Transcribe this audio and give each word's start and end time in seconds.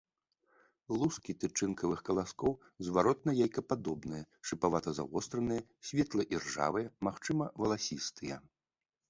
Лускі 1.01 1.31
тычынкавых 1.43 1.99
каласкоў 2.07 2.53
зваротна-яйкападобныя, 2.87 4.23
шыпавата-завостраныя, 4.51 5.61
светла-іржавыя, 5.91 6.87
магчыма 7.11 7.45
валасістыя. 7.63 8.35